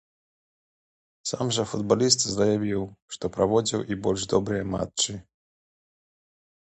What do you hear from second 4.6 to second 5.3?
матчы.